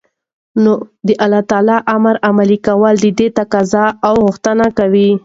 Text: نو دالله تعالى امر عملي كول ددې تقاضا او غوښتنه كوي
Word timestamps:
نو 0.63 0.73
دالله 1.07 1.41
تعالى 1.51 1.75
امر 1.95 2.15
عملي 2.27 2.57
كول 2.67 2.95
ددې 3.05 3.27
تقاضا 3.39 3.85
او 4.07 4.13
غوښتنه 4.25 4.65
كوي 4.77 5.09